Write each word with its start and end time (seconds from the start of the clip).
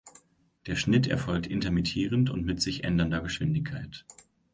Der 0.65 0.75
Schnitt 0.75 1.05
erfolgt 1.05 1.45
intermittierend 1.45 2.31
und 2.31 2.43
mit 2.43 2.59
sich 2.59 2.83
ändernder 2.83 3.21
Geschwindigkeit. 3.21 4.03